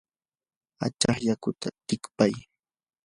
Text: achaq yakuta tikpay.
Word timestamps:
achaq 0.85 1.17
yakuta 1.27 1.67
tikpay. 1.87 2.33